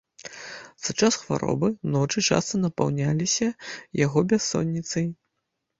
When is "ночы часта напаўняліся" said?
1.97-3.47